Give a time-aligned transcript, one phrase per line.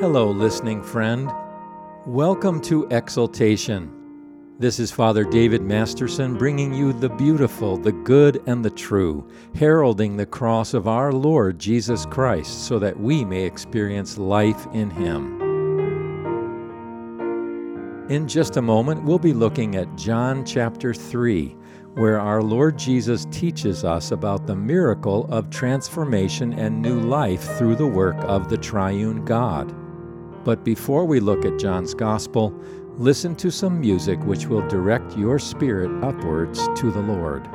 [0.00, 1.28] Hello, listening friend.
[2.06, 3.90] Welcome to Exaltation.
[4.60, 10.16] This is Father David Masterson bringing you the beautiful, the good, and the true, heralding
[10.16, 15.40] the cross of our Lord Jesus Christ so that we may experience life in Him.
[18.08, 21.56] In just a moment, we'll be looking at John chapter 3,
[21.94, 27.74] where our Lord Jesus teaches us about the miracle of transformation and new life through
[27.74, 29.74] the work of the triune God.
[30.44, 32.54] But before we look at John's Gospel,
[32.96, 37.48] listen to some music which will direct your spirit upwards to the Lord.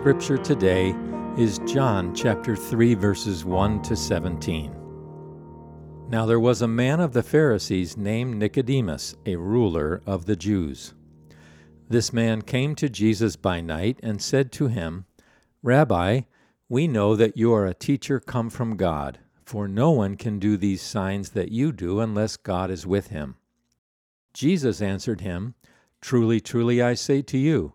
[0.00, 0.94] Scripture today
[1.36, 4.74] is John chapter 3 verses 1 to 17.
[6.08, 10.94] Now there was a man of the Pharisees named Nicodemus, a ruler of the Jews.
[11.90, 15.04] This man came to Jesus by night and said to him,
[15.62, 16.22] Rabbi,
[16.66, 20.56] we know that you are a teacher come from God, for no one can do
[20.56, 23.36] these signs that you do unless God is with him.
[24.32, 25.56] Jesus answered him,
[26.00, 27.74] Truly, truly, I say to you,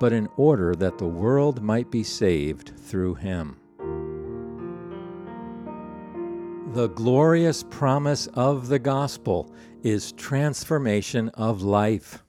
[0.00, 3.60] but in order that the world might be saved through him.
[6.72, 9.52] The glorious promise of the gospel
[9.82, 12.24] is transformation of life.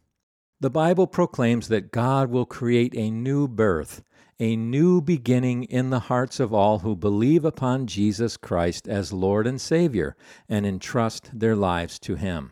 [0.60, 4.04] The Bible proclaims that God will create a new birth,
[4.40, 9.48] a new beginning in the hearts of all who believe upon Jesus Christ as Lord
[9.48, 10.16] and Savior
[10.50, 12.52] and entrust their lives to Him.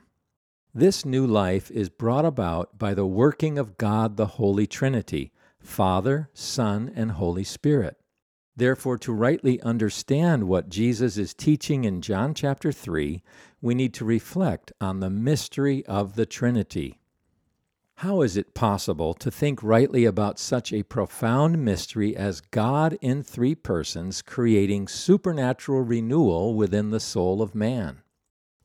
[0.73, 6.29] This new life is brought about by the working of God the Holy Trinity, Father,
[6.35, 7.97] Son, and Holy Spirit.
[8.55, 13.23] Therefore, to rightly understand what Jesus is teaching in John chapter 3,
[13.61, 16.99] we need to reflect on the mystery of the Trinity.
[17.95, 23.23] How is it possible to think rightly about such a profound mystery as God in
[23.23, 28.03] three persons creating supernatural renewal within the soul of man?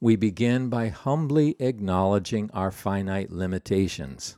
[0.04, 4.36] We begin by humbly acknowledging our finite limitations.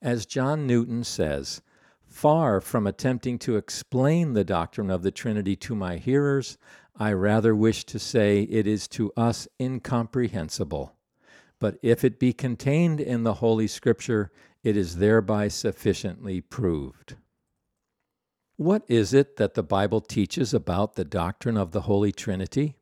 [0.00, 1.60] As John Newton says,
[2.06, 6.56] far from attempting to explain the doctrine of the Trinity to my hearers,
[6.94, 10.94] I rather wish to say it is to us incomprehensible.
[11.58, 14.30] But if it be contained in the Holy Scripture,
[14.62, 17.16] it is thereby sufficiently proved.
[18.54, 22.76] What is it that the Bible teaches about the doctrine of the Holy Trinity?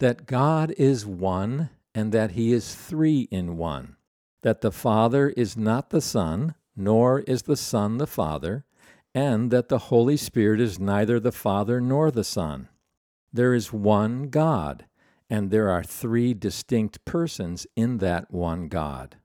[0.00, 3.96] That God is one and that he is three in one,
[4.42, 8.64] that the Father is not the Son, nor is the Son the Father,
[9.14, 12.68] and that the Holy Spirit is neither the Father nor the Son.
[13.32, 14.86] There is one God,
[15.28, 19.16] and there are three distinct persons in that one God.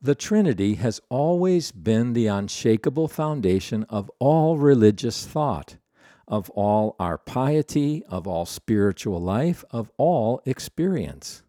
[0.00, 5.76] The Trinity has always been the unshakable foundation of all religious thought
[6.28, 11.42] of all our piety, of all spiritual life, of all experience.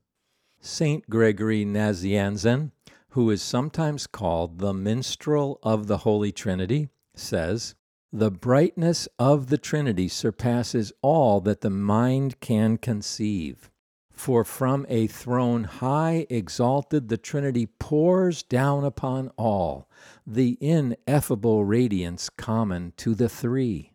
[0.62, 2.72] Saint Gregory Nazianzen,
[3.10, 7.76] who is sometimes called the minstrel of the Holy Trinity, says,
[8.12, 13.70] The brightness of the Trinity surpasses all that the mind can conceive.
[14.12, 19.88] For from a throne high exalted, the Trinity pours down upon all
[20.28, 23.94] the ineffable radiance common to the three.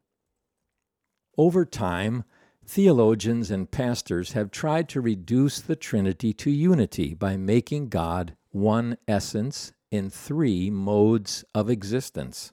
[1.36, 2.24] Over time,
[2.64, 8.96] theologians and pastors have tried to reduce the Trinity to unity by making God one
[9.08, 12.52] essence in three modes of existence.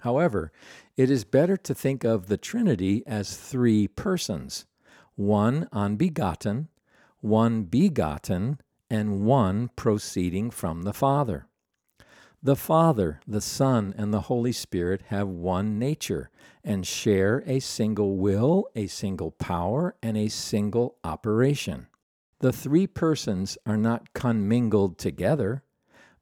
[0.00, 0.52] However,
[0.96, 4.66] it is better to think of the Trinity as three persons
[5.16, 6.68] one unbegotten,
[7.20, 11.46] one begotten, and one proceeding from the Father.
[12.40, 16.30] The Father, the Son, and the Holy Spirit have one nature
[16.62, 21.88] and share a single will, a single power, and a single operation.
[22.38, 25.64] The three persons are not commingled together,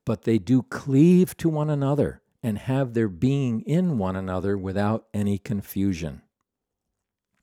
[0.06, 5.06] but they do cleave to one another and have their being in one another without
[5.12, 6.22] any confusion.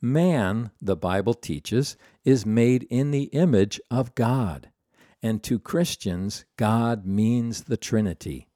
[0.01, 4.72] Man, the Bible teaches, is made in the image of God,
[5.22, 8.48] and to Christians, God means the Trinity.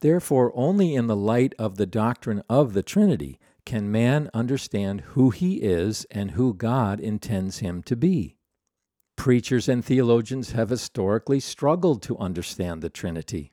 [0.00, 5.30] Therefore, only in the light of the doctrine of the Trinity can man understand who
[5.30, 8.36] he is and who God intends him to be.
[9.16, 13.52] Preachers and theologians have historically struggled to understand the Trinity.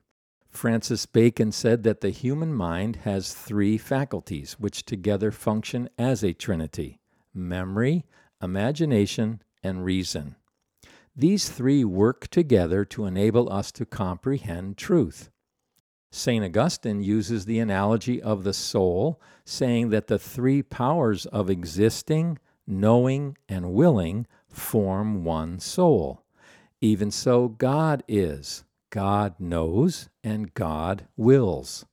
[0.54, 6.34] Francis Bacon said that the human mind has three faculties which together function as a
[6.34, 7.00] trinity
[7.34, 8.06] memory,
[8.40, 10.36] imagination, and reason.
[11.16, 15.32] These three work together to enable us to comprehend truth.
[16.16, 16.46] St.
[16.46, 23.36] Augustine uses the analogy of the soul, saying that the three powers of existing, knowing,
[23.50, 26.24] and willing form one soul.
[26.82, 28.64] Even so, God is.
[28.92, 31.84] God knows, and God wills.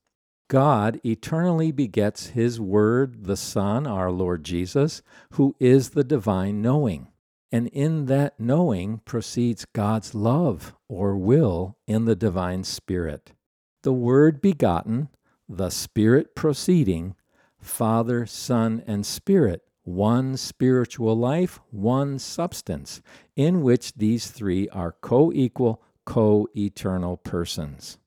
[0.49, 5.01] God eternally begets His Word, the Son, our Lord Jesus,
[5.33, 7.09] who is the divine knowing.
[7.51, 13.33] And in that knowing proceeds God's love or will in the divine Spirit
[13.83, 15.09] the Word begotten,
[15.49, 17.15] the Spirit proceeding,
[17.59, 23.03] Father, Son, and Spirit, one spiritual life, one substance,
[23.37, 27.99] in which these three are co equal, co eternal persons.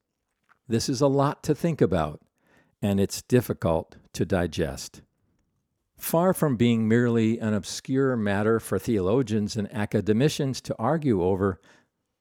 [0.68, 2.22] This is a lot to think about,
[2.82, 5.02] and it's difficult to digest.
[5.98, 11.60] Far from being merely an obscure matter for theologians and academicians to argue over,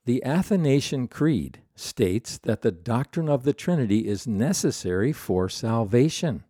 [0.05, 6.45] the Athanasian Creed states that the doctrine of the Trinity is necessary for salvation.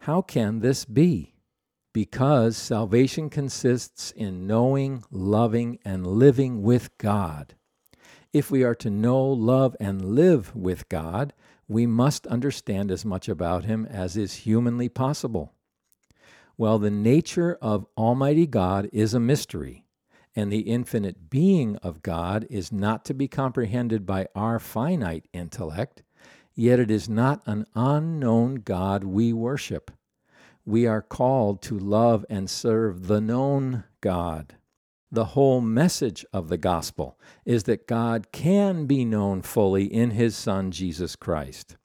[0.00, 1.34] How can this be?
[1.92, 7.54] Because salvation consists in knowing, loving, and living with God.
[8.32, 11.32] If we are to know, love, and live with God,
[11.66, 15.52] we must understand as much about Him as is humanly possible.
[16.56, 19.84] Well, the nature of Almighty God is a mystery,
[20.38, 26.04] and the infinite being of God is not to be comprehended by our finite intellect,
[26.54, 29.90] yet it is not an unknown God we worship.
[30.64, 34.54] We are called to love and serve the known God.
[35.10, 40.36] The whole message of the gospel is that God can be known fully in his
[40.36, 41.76] Son, Jesus Christ.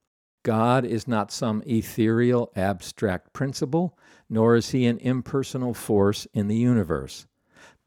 [0.43, 3.98] God is not some ethereal, abstract principle,
[4.29, 7.25] nor is he an impersonal force in the universe.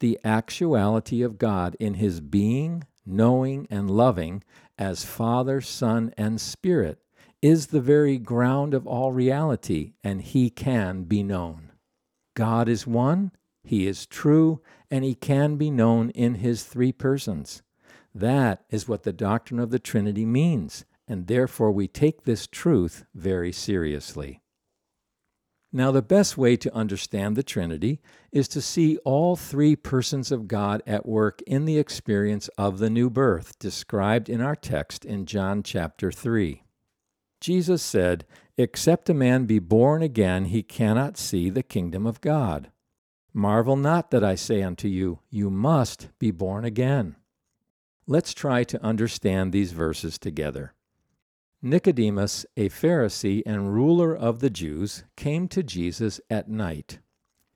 [0.01, 4.43] The actuality of God in his being, knowing, and loving
[4.79, 7.01] as Father, Son, and Spirit
[7.41, 11.73] is the very ground of all reality, and he can be known.
[12.35, 14.61] God is one, he is true,
[14.91, 17.63] and he can be known in his three persons.
[18.15, 23.05] That is what the doctrine of the Trinity means, and therefore we take this truth
[23.15, 24.41] very seriously.
[25.77, 28.01] Now, the best way to understand the Trinity
[28.33, 32.89] is to see all three persons of God at work in the experience of the
[32.89, 36.63] new birth described in our text in John chapter 3.
[37.43, 38.25] Jesus said,
[38.57, 42.71] Except a man be born again, he cannot see the kingdom of God.
[43.35, 47.17] Marvel not that I say unto you, You must be born again.
[48.07, 50.73] Let's try to understand these verses together.
[51.63, 56.99] Nicodemus, a Pharisee and ruler of the Jews, came to Jesus at night.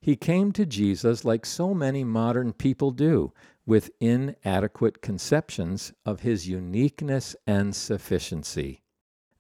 [0.01, 3.33] He came to Jesus like so many modern people do,
[3.67, 8.83] with inadequate conceptions of his uniqueness and sufficiency.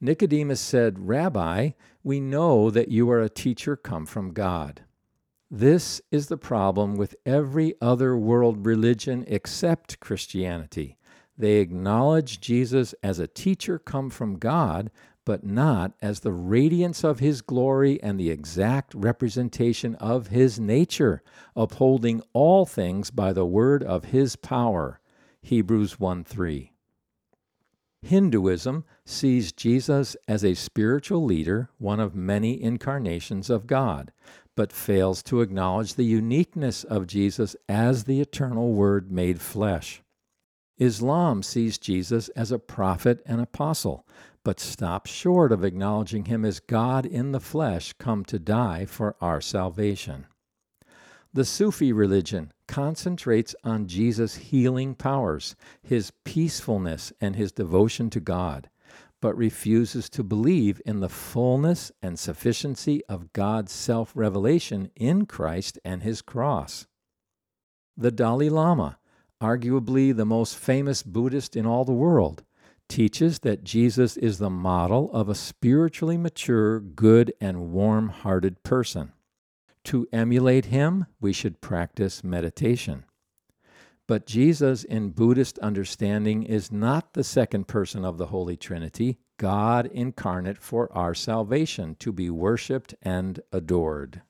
[0.00, 1.70] Nicodemus said, Rabbi,
[2.02, 4.82] we know that you are a teacher come from God.
[5.50, 10.96] This is the problem with every other world religion except Christianity.
[11.40, 14.90] They acknowledge Jesus as a teacher come from God,
[15.24, 21.22] but not as the radiance of his glory and the exact representation of his nature,
[21.56, 25.00] upholding all things by the word of his power.
[25.40, 26.72] Hebrews 1 3.
[28.02, 34.12] Hinduism sees Jesus as a spiritual leader, one of many incarnations of God
[34.56, 40.02] but fails to acknowledge the uniqueness of Jesus as the eternal Word made flesh.
[40.80, 44.04] Islam sees Jesus as a prophet and apostle,
[44.42, 49.14] but stops short of acknowledging him as God in the flesh come to die for
[49.20, 50.26] our salvation.
[51.32, 58.68] The Sufi religion concentrates on Jesus' healing powers, his peacefulness, and his devotion to God
[59.20, 65.78] but refuses to believe in the fullness and sufficiency of God's self revelation in Christ
[65.84, 66.86] and his cross.
[67.96, 68.98] The Dalai Lama,
[69.40, 72.42] arguably the most famous Buddhist in all the world,
[72.88, 79.12] teaches that Jesus is the model of a spiritually mature, good, and warm hearted person.
[79.84, 83.04] To emulate him, we should practice meditation.
[84.06, 89.86] But Jesus, in Buddhist understanding, is not the second person of the Holy Trinity, God
[89.86, 94.22] incarnate for our salvation, to be worshiped and adored.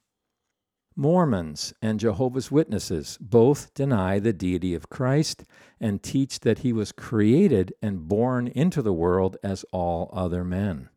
[0.97, 5.45] Mormons and Jehovah's Witnesses both deny the deity of Christ
[5.81, 10.89] and teach that he was created and born into the world as all other men.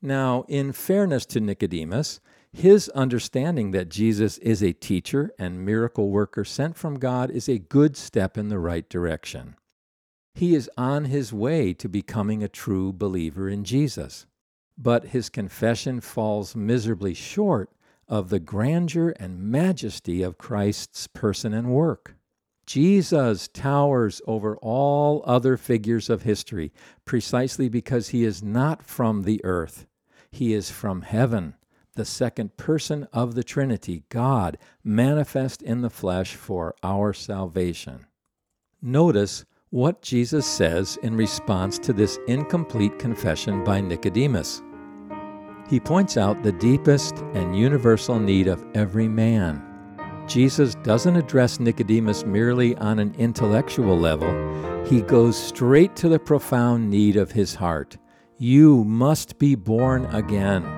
[0.00, 2.20] Now, in fairness to Nicodemus,
[2.52, 7.58] his understanding that Jesus is a teacher and miracle worker sent from God is a
[7.58, 9.56] good step in the right direction.
[10.34, 14.26] He is on his way to becoming a true believer in Jesus.
[14.78, 17.70] But his confession falls miserably short
[18.08, 22.14] of the grandeur and majesty of Christ's person and work.
[22.66, 26.72] Jesus towers over all other figures of history
[27.04, 29.86] precisely because he is not from the earth.
[30.30, 31.54] He is from heaven
[31.98, 38.06] the second person of the Trinity, God, manifest in the flesh for our salvation.
[38.80, 44.62] Notice what Jesus says in response to this incomplete confession by Nicodemus.
[45.68, 49.62] He points out the deepest and universal need of every man.
[50.26, 54.28] Jesus doesn't address Nicodemus merely on an intellectual level.
[54.86, 57.98] He goes straight to the profound need of his heart.
[58.38, 60.77] You must be born again.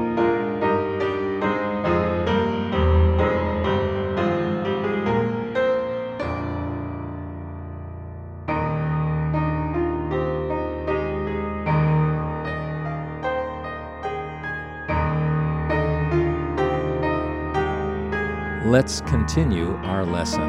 [18.81, 20.41] Let's continue our lesson.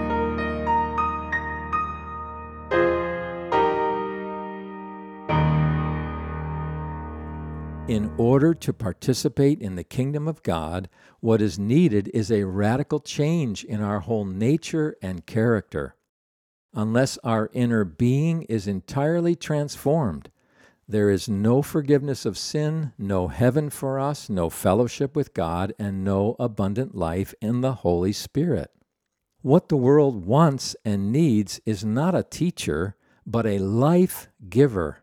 [7.88, 10.88] In order to participate in the kingdom of God,
[11.21, 15.95] what is needed is a radical change in our whole nature and character.
[16.73, 20.30] Unless our inner being is entirely transformed,
[20.93, 26.05] there is no forgiveness of sin, no heaven for us, no fellowship with God, and
[26.05, 28.71] no abundant life in the Holy Spirit.
[29.41, 32.95] What the world wants and needs is not a teacher,
[33.26, 34.99] but a life giver.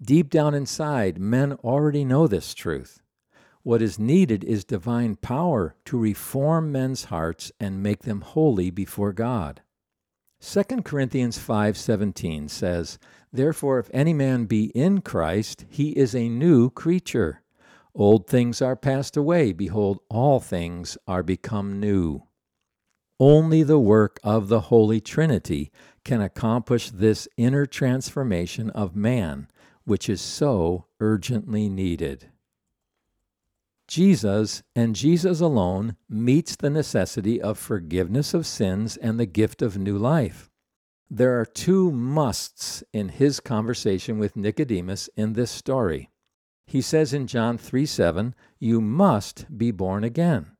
[0.00, 3.02] Deep down inside, men already know this truth.
[3.64, 9.12] What is needed is divine power to reform men's hearts and make them holy before
[9.12, 9.60] God.
[10.40, 13.00] 2 Corinthians 5:17 says,
[13.36, 17.42] Therefore, if any man be in Christ, he is a new creature.
[17.94, 19.52] Old things are passed away.
[19.52, 22.22] Behold, all things are become new.
[23.20, 25.70] Only the work of the Holy Trinity
[26.02, 29.48] can accomplish this inner transformation of man,
[29.84, 32.30] which is so urgently needed.
[33.86, 39.76] Jesus, and Jesus alone, meets the necessity of forgiveness of sins and the gift of
[39.76, 40.50] new life.
[41.10, 46.10] There are two musts in his conversation with Nicodemus in this story.
[46.66, 50.56] He says in John 3 7, You must be born again.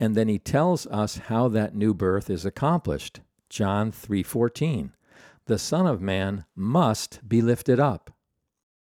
[0.00, 3.20] And then he tells us how that new birth is accomplished.
[3.48, 4.94] John 3:14.
[5.44, 8.10] The Son of Man must be lifted up.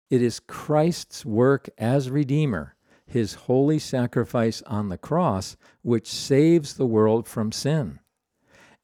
[0.10, 6.88] It is Christ's work as Redeemer, his holy sacrifice on the cross, which saves the
[6.88, 8.00] world from sin.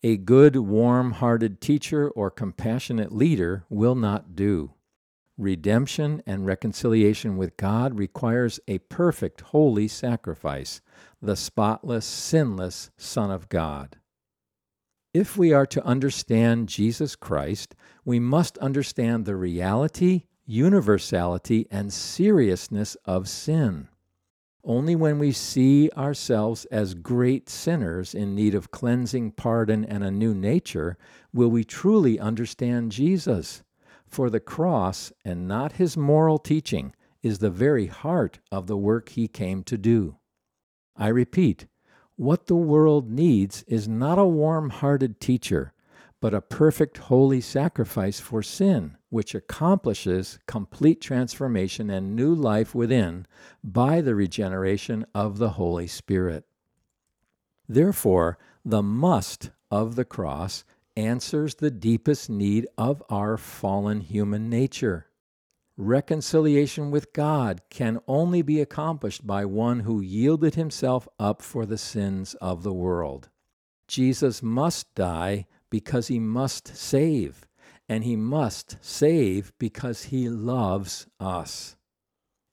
[0.03, 4.73] A good, warm hearted teacher or compassionate leader will not do.
[5.37, 10.81] Redemption and reconciliation with God requires a perfect, holy sacrifice,
[11.21, 13.97] the spotless, sinless Son of God.
[15.13, 22.95] If we are to understand Jesus Christ, we must understand the reality, universality, and seriousness
[23.05, 23.87] of sin.
[24.63, 30.11] Only when we see ourselves as great sinners in need of cleansing, pardon, and a
[30.11, 30.97] new nature
[31.33, 33.63] will we truly understand Jesus.
[34.05, 36.93] For the cross, and not his moral teaching,
[37.23, 40.17] is the very heart of the work he came to do.
[40.95, 41.65] I repeat,
[42.15, 45.73] what the world needs is not a warm hearted teacher,
[46.21, 53.25] but a perfect holy sacrifice for sin, which accomplishes complete transformation and new life within
[53.63, 56.45] by the regeneration of the Holy Spirit.
[57.67, 60.63] Therefore, the must of the cross
[60.95, 65.07] answers the deepest need of our fallen human nature.
[65.77, 71.77] reconciliation with God can only be accomplished by one who yielded himself up for the
[71.77, 73.29] sins of the world.
[73.87, 77.47] Jesus must die because he must save,
[77.89, 81.75] and he must save because he loves us.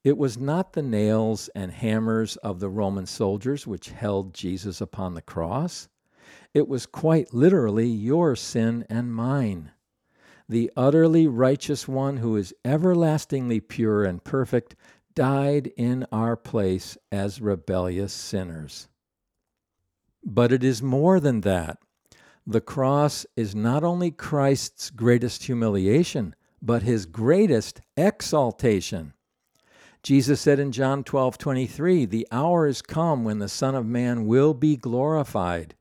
[0.05, 5.13] It was not the nails and hammers of the Roman soldiers which held Jesus upon
[5.13, 5.89] the cross.
[6.55, 9.73] It was quite literally your sin and mine.
[10.49, 14.75] The utterly righteous one who is everlastingly pure and perfect
[15.15, 18.89] died in our place as rebellious sinners.
[20.25, 21.79] But it is more than that.
[22.51, 29.13] The cross is not only Christ's greatest humiliation, but his greatest exaltation.
[30.03, 34.25] Jesus said in John 12 23, The hour is come when the Son of Man
[34.25, 35.75] will be glorified.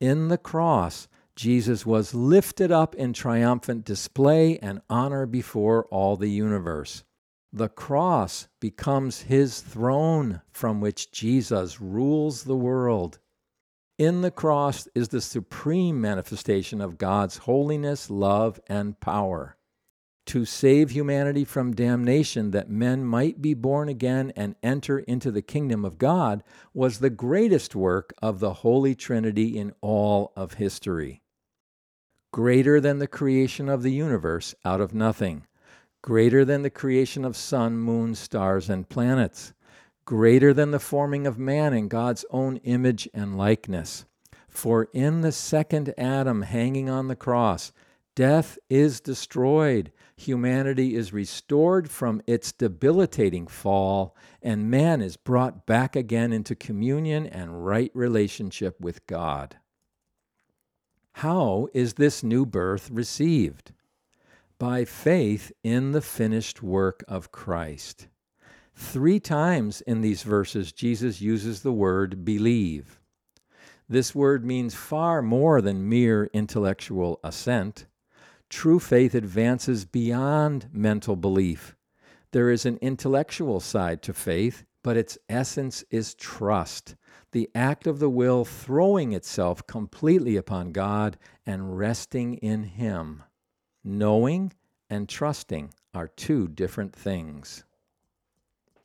[0.00, 6.30] In the cross, Jesus was lifted up in triumphant display and honor before all the
[6.30, 7.04] universe.
[7.52, 13.18] The cross becomes his throne from which Jesus rules the world.
[14.02, 19.56] In the cross is the supreme manifestation of God's holiness, love, and power.
[20.26, 25.40] To save humanity from damnation, that men might be born again and enter into the
[25.40, 26.42] kingdom of God,
[26.74, 31.22] was the greatest work of the Holy Trinity in all of history.
[32.32, 35.46] Greater than the creation of the universe out of nothing,
[36.02, 39.52] greater than the creation of sun, moon, stars, and planets
[40.04, 44.04] greater than the forming of man in God's own image and likeness.
[44.48, 47.72] For in the second Adam hanging on the cross,
[48.14, 55.96] death is destroyed, humanity is restored from its debilitating fall, and man is brought back
[55.96, 59.56] again into communion and right relationship with God.
[61.16, 63.72] How is this new birth received?
[64.58, 68.08] By faith in the finished work of Christ.
[68.74, 73.00] Three times in these verses, Jesus uses the word believe.
[73.88, 77.86] This word means far more than mere intellectual assent.
[78.48, 81.76] True faith advances beyond mental belief.
[82.32, 86.96] There is an intellectual side to faith, but its essence is trust,
[87.32, 93.22] the act of the will throwing itself completely upon God and resting in Him.
[93.84, 94.52] Knowing
[94.88, 97.64] and trusting are two different things.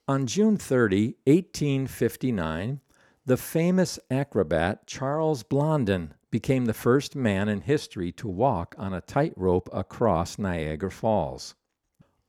[0.10, 2.80] On June 30, 1859,
[3.26, 9.02] the famous acrobat Charles Blondin became the first man in history to walk on a
[9.02, 11.56] tightrope across Niagara Falls.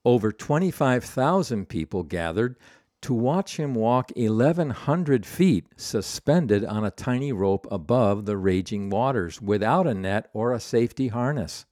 [0.05, 2.57] Over 25,000 people gathered
[3.03, 9.41] to watch him walk 1,100 feet suspended on a tiny rope above the raging waters
[9.41, 11.64] without a net or a safety harness.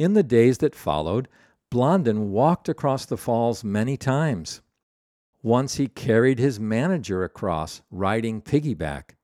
[0.00, 1.28] In the days that followed,
[1.70, 4.62] Blondin walked across the falls many times.
[5.42, 9.16] Once he carried his manager across, riding piggyback.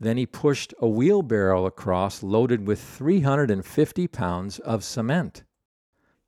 [0.00, 5.44] Then he pushed a wheelbarrow across loaded with 350 pounds of cement.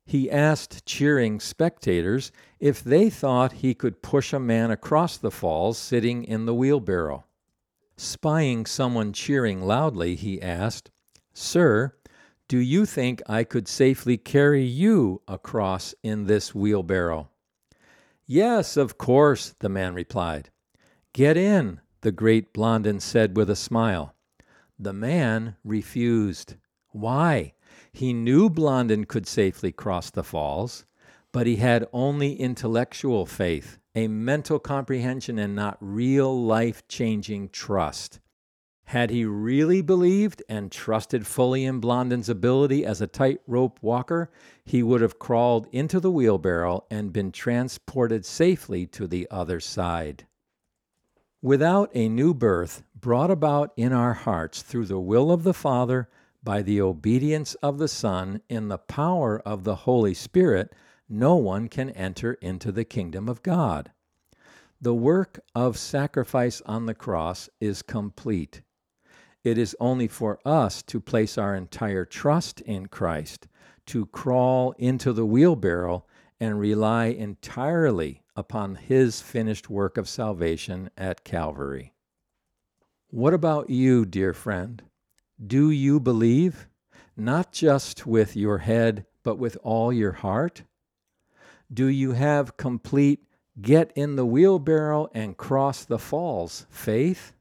[0.05, 5.77] He asked cheering spectators if they thought he could push a man across the falls
[5.77, 7.25] sitting in the wheelbarrow.
[7.95, 10.89] Spying someone cheering loudly, he asked,
[11.33, 11.93] Sir,
[12.47, 17.30] do you think I could safely carry you across in this wheelbarrow?
[18.27, 20.49] Yes, of course, the man replied.
[21.13, 24.15] Get in, the great Blondin said with a smile.
[24.79, 26.55] The man refused.
[26.89, 27.53] Why?
[27.93, 30.85] He knew Blondin could safely cross the falls,
[31.31, 38.19] but he had only intellectual faith, a mental comprehension, and not real life changing trust.
[38.91, 44.29] Had he really believed and trusted fully in Blondin's ability as a tightrope walker,
[44.65, 50.27] he would have crawled into the wheelbarrow and been transported safely to the other side.
[51.41, 56.09] Without a new birth brought about in our hearts through the will of the Father,
[56.43, 60.75] by the obedience of the Son, in the power of the Holy Spirit,
[61.07, 63.93] no one can enter into the kingdom of God.
[64.81, 68.63] The work of sacrifice on the cross is complete.
[69.43, 73.47] It is only for us to place our entire trust in Christ,
[73.87, 76.05] to crawl into the wheelbarrow
[76.39, 81.93] and rely entirely upon His finished work of salvation at Calvary.
[83.09, 84.83] What about you, dear friend?
[85.45, 86.67] Do you believe?
[87.17, 90.63] Not just with your head, but with all your heart?
[91.73, 93.25] Do you have complete
[93.61, 97.33] get in the wheelbarrow and cross the falls faith?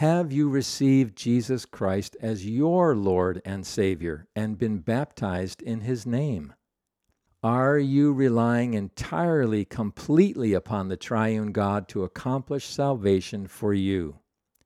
[0.00, 6.06] Have you received Jesus Christ as your Lord and Savior and been baptized in his
[6.06, 6.54] name?
[7.42, 14.20] Are you relying entirely, completely upon the triune God to accomplish salvation for you?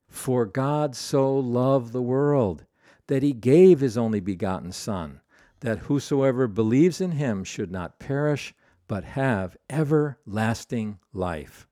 [0.07, 2.63] For God so loved the world
[3.07, 5.19] that he gave his only begotten Son,
[5.59, 8.55] that whosoever believes in him should not perish,
[8.87, 11.67] but have everlasting life.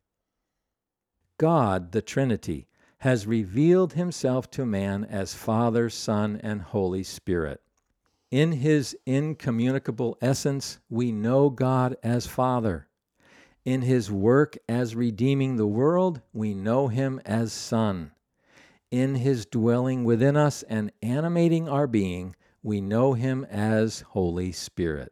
[1.38, 2.67] God, the Trinity,
[3.04, 7.62] has revealed himself to man as Father, Son, and Holy Spirit.
[8.32, 12.88] In his incommunicable essence, we know God as Father.
[13.66, 18.13] In his work as redeeming the world, we know him as Son.
[18.89, 25.12] In his dwelling within us and animating our being, we know him as Holy Spirit.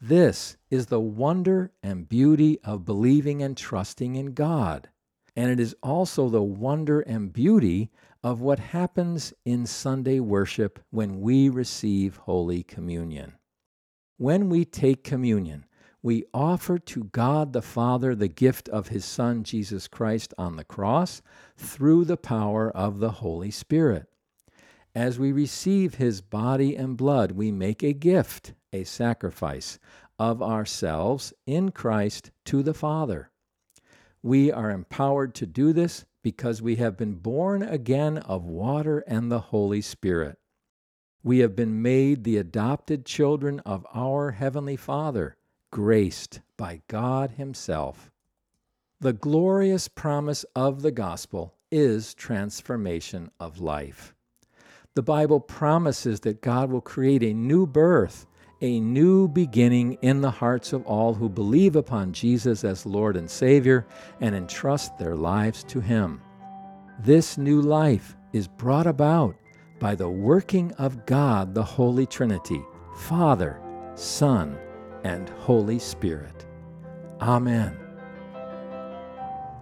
[0.00, 4.88] This is the wonder and beauty of believing and trusting in God.
[5.36, 7.90] And it is also the wonder and beauty
[8.24, 13.34] of what happens in Sunday worship when we receive Holy Communion.
[14.16, 15.66] When we take communion,
[16.02, 20.64] we offer to God the Father the gift of His Son Jesus Christ on the
[20.64, 21.20] cross
[21.56, 24.06] through the power of the Holy Spirit.
[24.94, 29.78] As we receive His body and blood, we make a gift, a sacrifice
[30.18, 33.30] of ourselves in Christ to the Father.
[34.26, 39.30] We are empowered to do this because we have been born again of water and
[39.30, 40.36] the Holy Spirit.
[41.22, 45.36] We have been made the adopted children of our Heavenly Father,
[45.70, 48.10] graced by God Himself.
[48.98, 54.12] The glorious promise of the gospel is transformation of life.
[54.96, 58.26] The Bible promises that God will create a new birth
[58.66, 63.30] a new beginning in the hearts of all who believe upon Jesus as Lord and
[63.30, 63.86] Savior
[64.20, 66.20] and entrust their lives to Him.
[66.98, 69.36] This new life is brought about
[69.78, 72.60] by the working of God, the Holy Trinity,
[72.96, 73.60] Father,
[73.94, 74.58] Son,
[75.04, 76.44] and Holy Spirit.
[77.20, 77.78] Amen.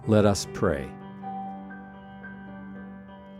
[0.07, 0.89] Let us pray.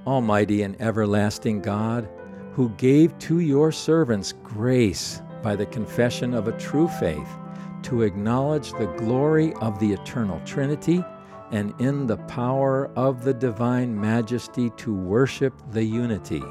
[0.06, 2.08] Almighty and everlasting God,
[2.54, 7.38] who gave to your servants grace by the confession of a true faith
[7.84, 11.06] to acknowledge the glory of the eternal Trinity
[11.52, 16.42] and in the power of the divine majesty to worship the unity.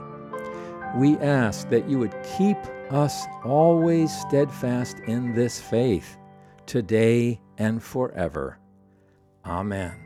[0.96, 2.56] We ask that you would keep
[2.92, 6.16] us always steadfast in this faith,
[6.64, 8.60] today and forever.
[9.44, 9.96] Amen.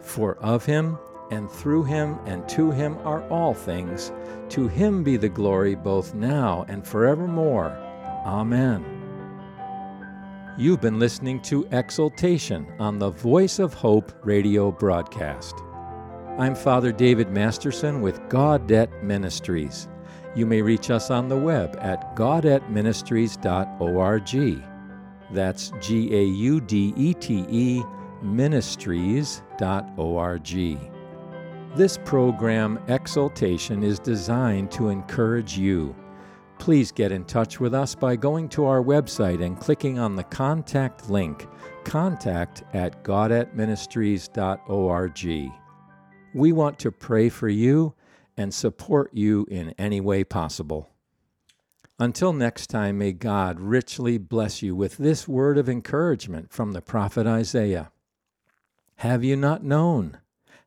[0.00, 0.96] For of him,
[1.30, 4.12] and through him and to him are all things.
[4.50, 7.70] To him be the glory both now and forevermore.
[8.24, 8.84] Amen.
[10.56, 15.56] You've been listening to Exaltation on the Voice of Hope radio broadcast.
[16.38, 19.88] I'm Father David Masterson with Gaudete Ministries.
[20.34, 24.64] You may reach us on the web at gaudeteministries.org.
[25.32, 27.82] That's G A U D E T E
[28.22, 30.93] ministries.org.
[31.76, 35.92] This program, Exaltation, is designed to encourage you.
[36.60, 40.22] Please get in touch with us by going to our website and clicking on the
[40.22, 41.48] contact link,
[41.82, 45.52] contact at gaudeteministries.org.
[46.32, 47.94] We want to pray for you
[48.36, 50.90] and support you in any way possible.
[51.98, 56.80] Until next time, may God richly bless you with this word of encouragement from the
[56.80, 57.90] prophet Isaiah.
[58.98, 60.18] Have you not known?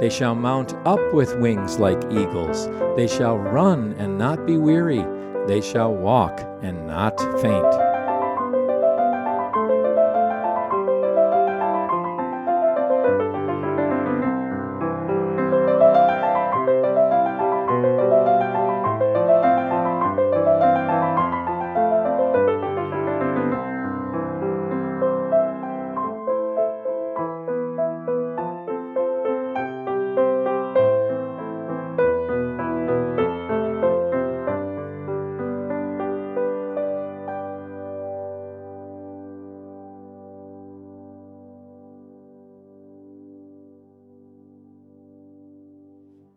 [0.00, 2.68] They shall mount up with wings like eagles.
[2.96, 5.04] They shall run and not be weary.
[5.46, 7.85] They shall walk and not faint.